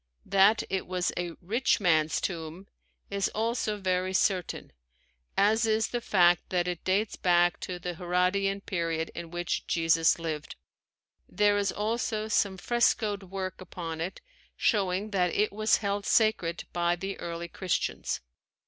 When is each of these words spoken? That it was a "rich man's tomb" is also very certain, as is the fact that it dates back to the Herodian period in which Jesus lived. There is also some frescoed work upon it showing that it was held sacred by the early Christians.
That 0.25 0.63
it 0.67 0.87
was 0.87 1.11
a 1.15 1.33
"rich 1.41 1.79
man's 1.79 2.19
tomb" 2.19 2.65
is 3.11 3.29
also 3.35 3.77
very 3.77 4.15
certain, 4.15 4.71
as 5.37 5.67
is 5.67 5.89
the 5.89 6.01
fact 6.01 6.49
that 6.49 6.67
it 6.67 6.83
dates 6.83 7.15
back 7.15 7.59
to 7.59 7.77
the 7.77 7.93
Herodian 7.93 8.61
period 8.61 9.11
in 9.13 9.29
which 9.29 9.67
Jesus 9.67 10.17
lived. 10.17 10.55
There 11.29 11.55
is 11.59 11.71
also 11.71 12.27
some 12.29 12.57
frescoed 12.57 13.21
work 13.29 13.61
upon 13.61 14.01
it 14.01 14.21
showing 14.57 15.11
that 15.11 15.35
it 15.35 15.53
was 15.53 15.77
held 15.85 16.07
sacred 16.07 16.63
by 16.73 16.95
the 16.95 17.19
early 17.19 17.47
Christians. 17.47 18.21